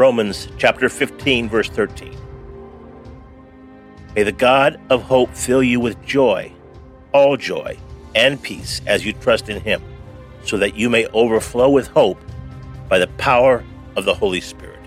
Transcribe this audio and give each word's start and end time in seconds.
Romans 0.00 0.48
chapter 0.56 0.88
15, 0.88 1.50
verse 1.50 1.68
13. 1.68 2.16
May 4.16 4.22
the 4.22 4.32
God 4.32 4.80
of 4.88 5.02
hope 5.02 5.34
fill 5.34 5.62
you 5.62 5.78
with 5.78 6.02
joy, 6.02 6.50
all 7.12 7.36
joy, 7.36 7.76
and 8.14 8.42
peace 8.42 8.80
as 8.86 9.04
you 9.04 9.12
trust 9.12 9.50
in 9.50 9.60
him, 9.60 9.82
so 10.42 10.56
that 10.56 10.74
you 10.74 10.88
may 10.88 11.04
overflow 11.08 11.68
with 11.68 11.86
hope 11.88 12.18
by 12.88 12.98
the 12.98 13.08
power 13.18 13.62
of 13.94 14.06
the 14.06 14.14
Holy 14.14 14.40
Spirit. 14.40 14.80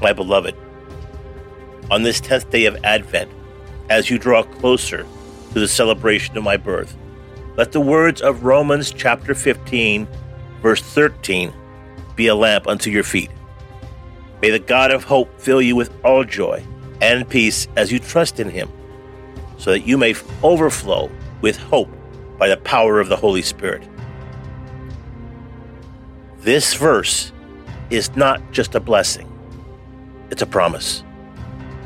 My 0.00 0.14
beloved, 0.14 0.56
on 1.90 2.02
this 2.02 2.18
10th 2.22 2.48
day 2.48 2.64
of 2.64 2.82
Advent, 2.82 3.30
as 3.90 4.08
you 4.08 4.18
draw 4.18 4.42
closer 4.42 5.06
to 5.52 5.60
the 5.60 5.68
celebration 5.68 6.38
of 6.38 6.44
my 6.44 6.56
birth, 6.56 6.96
let 7.58 7.72
the 7.72 7.80
words 7.82 8.22
of 8.22 8.44
Romans 8.44 8.90
chapter 8.90 9.34
15, 9.34 10.08
verse 10.62 10.80
13, 10.80 11.52
be 12.16 12.26
a 12.26 12.34
lamp 12.34 12.66
unto 12.66 12.90
your 12.90 13.04
feet. 13.04 13.30
May 14.42 14.50
the 14.50 14.58
God 14.58 14.90
of 14.90 15.04
hope 15.04 15.40
fill 15.40 15.62
you 15.62 15.76
with 15.76 15.92
all 16.04 16.24
joy 16.24 16.64
and 17.00 17.28
peace 17.28 17.68
as 17.76 17.92
you 17.92 17.98
trust 17.98 18.40
in 18.40 18.50
him, 18.50 18.70
so 19.58 19.70
that 19.70 19.86
you 19.86 19.96
may 19.96 20.14
overflow 20.42 21.10
with 21.42 21.56
hope 21.56 21.90
by 22.38 22.48
the 22.48 22.56
power 22.58 22.98
of 23.00 23.08
the 23.08 23.16
Holy 23.16 23.42
Spirit. 23.42 23.86
This 26.38 26.74
verse 26.74 27.32
is 27.90 28.14
not 28.16 28.40
just 28.52 28.74
a 28.74 28.80
blessing, 28.80 29.30
it's 30.30 30.42
a 30.42 30.46
promise, 30.46 31.02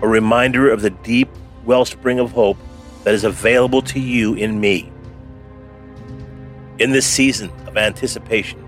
a 0.03 0.09
reminder 0.09 0.71
of 0.71 0.83
the 0.83 0.91
deep 0.91 1.29
wellspring 1.65 2.19
of 2.19 2.33
hope 2.33 2.59
that 3.05 3.15
is 3.15 3.25
available 3.25 3.83
to 3.83 4.01
you 4.01 4.35
in 4.35 4.61
me. 4.61 4.93
In 6.79 6.91
this 6.91 7.07
season 7.07 7.51
of 7.67 7.77
anticipation, 7.77 8.67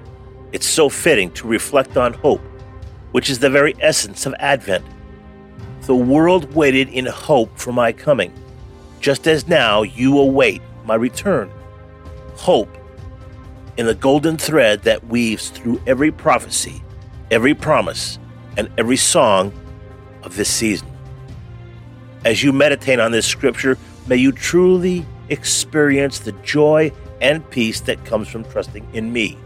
it's 0.53 0.67
so 0.67 0.89
fitting 0.89 1.31
to 1.33 1.47
reflect 1.47 1.97
on 1.97 2.13
hope, 2.15 2.43
which 3.13 3.31
is 3.31 3.39
the 3.39 3.51
very 3.51 3.75
essence 3.81 4.27
of 4.27 4.35
Advent. 4.39 4.85
The 5.83 5.97
world 5.97 6.55
waited 6.55 6.89
in 6.91 7.07
hope 7.07 7.59
for 7.59 7.73
my 7.73 7.93
coming, 7.93 8.33
just 9.01 9.27
as 9.27 9.49
now 9.49 9.83
you 9.83 10.19
await 10.19 10.63
my 10.85 10.95
return. 10.95 11.51
Hope 12.37 12.77
in 13.77 13.87
the 13.87 13.95
golden 13.95 14.37
thread 14.37 14.83
that 14.83 15.07
weaves 15.07 15.49
through 15.49 15.81
every 15.87 16.13
prophecy, 16.13 16.83
every 17.31 17.55
promise, 17.55 18.19
and 18.57 18.71
every 18.77 18.97
song 18.97 19.53
of 20.23 20.37
this 20.37 20.49
season. 20.49 20.89
As 22.25 22.43
you 22.43 22.53
meditate 22.53 23.01
on 23.01 23.11
this 23.11 23.27
scripture, 23.27 23.79
may 24.07 24.17
you 24.17 24.31
truly 24.31 25.05
experience 25.31 26.21
the 26.21 26.33
joy 26.33 26.93
and 27.21 27.49
peace 27.51 27.81
that 27.81 28.05
comes 28.05 28.29
from 28.29 28.45
trusting 28.45 28.87
in 28.93 29.13
me. 29.13 29.39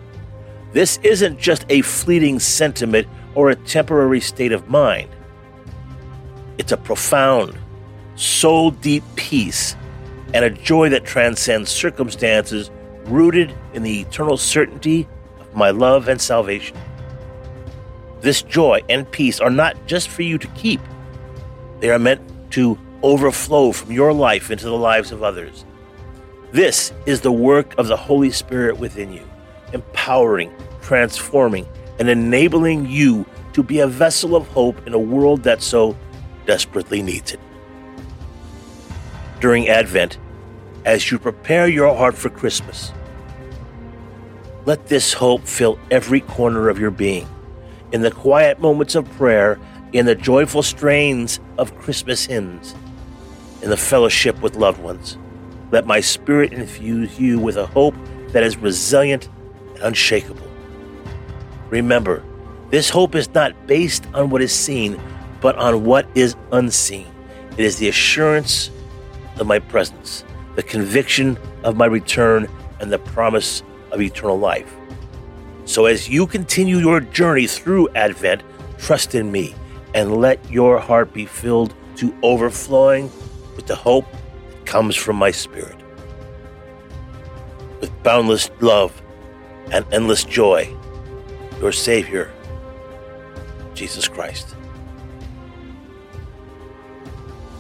This 0.77 1.01
isn't 1.03 1.39
just 1.39 1.65
a 1.71 1.81
fleeting 1.81 2.39
sentiment 2.39 3.09
or 3.35 3.49
a 3.49 3.57
temporary 3.57 4.21
state 4.21 4.53
of 4.53 4.69
mind. 4.69 5.09
It's 6.59 6.71
a 6.71 6.77
profound, 6.77 7.59
soul 8.15 8.73
deep 8.73 9.03
peace 9.15 9.75
and 10.35 10.45
a 10.45 10.51
joy 10.51 10.91
that 10.91 11.07
transcends 11.07 11.71
circumstances 11.71 12.71
rooted 13.07 13.55
in 13.73 13.85
the 13.85 14.01
eternal 14.03 14.37
certainty 14.37 15.09
of 15.41 15.57
my 15.57 15.71
love 15.71 16.09
and 16.09 16.21
salvation. 16.21 16.77
This 18.21 18.43
joy 18.43 18.83
and 18.91 19.11
peace 19.11 19.41
are 19.41 19.49
not 19.49 19.87
just 19.87 20.11
for 20.11 20.21
you 20.21 20.37
to 20.37 20.49
keep, 20.49 20.83
they 21.81 21.89
are 21.89 21.99
meant 21.99 22.21
to 22.51 22.79
overflow 23.03 23.73
from 23.73 23.93
your 23.93 24.13
life 24.13 24.51
into 24.51 24.67
the 24.67 24.77
lives 24.77 25.11
of 25.11 25.23
others. 25.23 25.65
This 26.53 26.93
is 27.07 27.23
the 27.23 27.33
work 27.33 27.75
of 27.79 27.87
the 27.89 27.97
Holy 27.97 28.31
Spirit 28.31 28.77
within 28.77 29.11
you, 29.11 29.27
empowering, 29.77 30.51
transforming, 30.81 31.67
and 31.99 32.09
enabling 32.09 32.87
you 32.87 33.27
to 33.53 33.63
be 33.63 33.81
a 33.81 33.87
vessel 33.87 34.35
of 34.35 34.49
hope 34.49 34.87
in 34.87 34.95
a 34.95 34.99
world 34.99 35.43
that 35.43 35.63
so 35.63 35.97
desperately 36.47 37.03
needs 37.03 37.33
it. 37.33 37.41
During 39.41 39.69
Advent, 39.69 40.19
as 40.85 41.11
you 41.11 41.19
prepare 41.19 41.69
your 41.69 41.95
heart 41.95 42.17
for 42.17 42.31
Christmas, 42.31 42.93
let 44.65 44.87
this 44.87 45.13
hope 45.13 45.47
fill 45.47 45.79
every 45.91 46.21
corner 46.21 46.69
of 46.69 46.79
your 46.79 46.91
being. 46.91 47.29
In 47.93 48.01
the 48.01 48.11
quiet 48.11 48.61
moments 48.61 48.95
of 48.95 49.09
prayer, 49.13 49.61
in 49.93 50.07
the 50.07 50.15
joyful 50.15 50.63
strains 50.63 51.39
of 51.59 51.79
Christmas 51.79 52.27
hymns, 52.27 52.75
in 53.63 53.71
the 53.71 53.77
fellowship 53.77 54.41
with 54.43 54.57
loved 54.57 54.81
ones, 54.81 55.19
let 55.71 55.87
my 55.87 56.01
spirit 56.01 56.53
infuse 56.53 57.19
you 57.19 57.39
with 57.39 57.57
a 57.57 57.67
hope 57.67 57.95
that 58.29 58.43
is 58.43 58.57
resilient 58.57 59.29
and 59.77 59.85
unshakable. 59.85 60.47
Remember, 61.71 62.23
this 62.71 62.91
hope 62.91 63.15
is 63.15 63.33
not 63.35 63.67
based 63.67 64.07
on 64.15 64.31
what 64.31 64.43
is 64.43 64.53
seen, 64.53 65.01
but 65.41 65.57
on 65.57 65.85
what 65.85 66.07
is 66.15 66.35
unseen. 66.53 67.07
It 67.53 67.65
is 67.65 67.79
the 67.79 67.89
assurance 67.89 68.71
of 69.39 69.47
my 69.47 69.59
presence, 69.59 70.25
the 70.55 70.63
conviction 70.63 71.39
of 71.63 71.77
my 71.77 71.87
return, 71.87 72.49
and 72.81 72.93
the 72.93 72.99
promise 72.99 73.63
of 73.93 74.01
eternal 74.01 74.39
life. 74.39 74.75
So, 75.65 75.87
as 75.87 76.09
you 76.09 76.27
continue 76.27 76.79
your 76.79 77.01
journey 77.01 77.47
through 77.47 77.89
Advent, 77.91 78.43
trust 78.79 79.15
in 79.15 79.33
me 79.33 79.55
and 79.95 80.17
let 80.17 80.39
your 80.51 80.79
heart 80.79 81.13
be 81.13 81.27
filled 81.27 81.75
to 81.97 82.15
overflowing 82.23 83.11
with 83.57 83.67
the 83.67 83.75
hope 83.75 84.05
that 84.51 84.67
comes 84.67 84.95
from 84.95 85.17
my 85.17 85.31
spirit. 85.31 85.77
With 87.81 87.91
boundless 88.03 88.51
love 88.61 89.03
and 89.73 89.85
endless 89.93 90.25
joy, 90.25 90.75
your 91.61 91.73
Savior, 91.73 92.33
Jesus 93.75 94.09
Christ. 94.09 94.55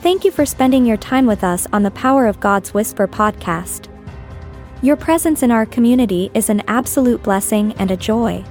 Thank 0.02 0.24
you 0.24 0.30
for 0.30 0.46
spending 0.46 0.86
your 0.86 0.96
time 0.96 1.26
with 1.26 1.42
us 1.42 1.66
on 1.72 1.82
the 1.82 1.90
Power 1.90 2.26
of 2.26 2.38
God's 2.38 2.72
Whisper 2.72 3.08
podcast. 3.08 3.88
Your 4.82 4.94
presence 4.94 5.42
in 5.42 5.50
our 5.50 5.66
community 5.66 6.30
is 6.32 6.48
an 6.48 6.62
absolute 6.68 7.22
blessing 7.22 7.72
and 7.78 7.90
a 7.90 7.96
joy. 7.96 8.44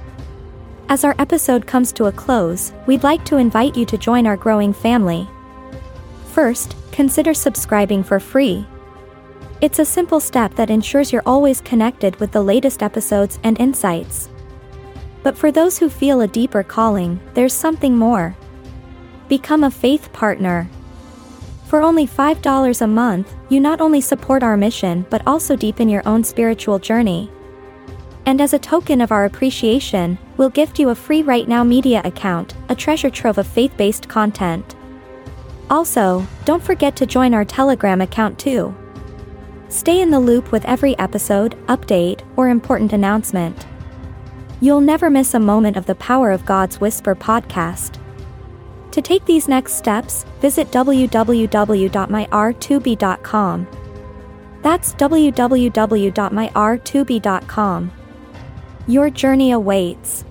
As 0.88 1.02
our 1.02 1.14
episode 1.18 1.66
comes 1.66 1.92
to 1.92 2.04
a 2.06 2.12
close, 2.12 2.72
we'd 2.86 3.02
like 3.02 3.24
to 3.24 3.38
invite 3.38 3.76
you 3.76 3.86
to 3.86 3.96
join 3.96 4.26
our 4.26 4.36
growing 4.36 4.72
family. 4.72 5.26
First, 6.32 6.76
consider 6.92 7.32
subscribing 7.32 8.04
for 8.04 8.20
free. 8.20 8.66
It's 9.62 9.78
a 9.78 9.86
simple 9.86 10.20
step 10.20 10.54
that 10.56 10.68
ensures 10.68 11.10
you're 11.10 11.22
always 11.24 11.62
connected 11.62 12.14
with 12.16 12.30
the 12.30 12.42
latest 12.42 12.82
episodes 12.82 13.38
and 13.42 13.58
insights. 13.58 14.28
But 15.22 15.36
for 15.36 15.50
those 15.50 15.78
who 15.78 15.88
feel 15.88 16.20
a 16.20 16.28
deeper 16.28 16.62
calling, 16.62 17.18
there's 17.32 17.54
something 17.54 17.96
more. 17.96 18.36
Become 19.28 19.64
a 19.64 19.70
faith 19.70 20.12
partner. 20.12 20.68
For 21.68 21.80
only 21.80 22.06
$5 22.06 22.82
a 22.82 22.86
month, 22.86 23.34
you 23.48 23.58
not 23.58 23.80
only 23.80 24.02
support 24.02 24.42
our 24.42 24.58
mission 24.58 25.06
but 25.08 25.26
also 25.26 25.56
deepen 25.56 25.88
your 25.88 26.06
own 26.06 26.22
spiritual 26.22 26.78
journey. 26.78 27.30
And 28.26 28.42
as 28.42 28.52
a 28.52 28.58
token 28.58 29.00
of 29.00 29.10
our 29.10 29.24
appreciation, 29.24 30.18
we'll 30.36 30.50
gift 30.50 30.78
you 30.78 30.90
a 30.90 30.94
free 30.94 31.22
Right 31.22 31.48
Now 31.48 31.64
Media 31.64 32.02
account, 32.04 32.54
a 32.68 32.74
treasure 32.74 33.08
trove 33.08 33.38
of 33.38 33.46
faith 33.46 33.74
based 33.78 34.06
content. 34.06 34.76
Also, 35.70 36.26
don't 36.44 36.62
forget 36.62 36.94
to 36.96 37.06
join 37.06 37.32
our 37.32 37.44
Telegram 37.44 38.02
account 38.02 38.38
too. 38.38 38.74
Stay 39.68 40.00
in 40.00 40.10
the 40.10 40.20
loop 40.20 40.52
with 40.52 40.64
every 40.64 40.96
episode, 40.98 41.56
update, 41.66 42.20
or 42.36 42.48
important 42.48 42.92
announcement. 42.92 43.66
You'll 44.60 44.80
never 44.80 45.10
miss 45.10 45.34
a 45.34 45.40
moment 45.40 45.76
of 45.76 45.86
the 45.86 45.96
Power 45.96 46.30
of 46.30 46.46
God's 46.46 46.80
Whisper 46.80 47.14
podcast. 47.14 48.00
To 48.92 49.02
take 49.02 49.26
these 49.26 49.48
next 49.48 49.74
steps, 49.74 50.24
visit 50.40 50.70
www.myr2b.com. 50.70 53.66
That's 54.62 54.94
www.myr2b.com. 54.94 57.92
Your 58.88 59.10
journey 59.10 59.50
awaits. 59.50 60.24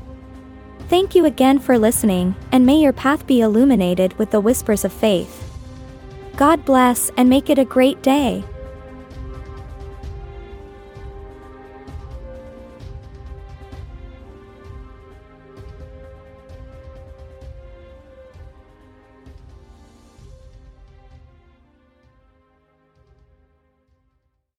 Thank 0.88 1.14
you 1.14 1.26
again 1.26 1.60
for 1.60 1.78
listening, 1.78 2.36
and 2.52 2.66
may 2.66 2.82
your 2.82 2.94
path 2.94 3.28
be 3.28 3.42
illuminated 3.42 4.18
with 4.18 4.32
the 4.32 4.40
whispers 4.40 4.86
of 4.86 4.94
faith. 4.94 5.42
God 6.38 6.64
bless 6.66 7.12
and 7.18 7.30
make 7.30 7.50
it 7.50 7.60
a 7.60 7.66
great 7.66 8.02
day. 8.02 8.46